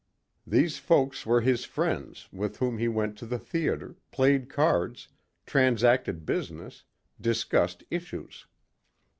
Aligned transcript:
These 0.47 0.79
folk 0.79 1.13
were 1.27 1.41
his 1.41 1.63
friends 1.63 2.27
with 2.33 2.57
whom 2.57 2.79
he 2.79 2.87
went 2.87 3.19
to 3.19 3.27
the 3.27 3.37
theater, 3.37 3.97
played 4.09 4.49
cards, 4.49 5.09
transacted 5.45 6.25
business, 6.25 6.85
discussed 7.21 7.83
issues. 7.91 8.47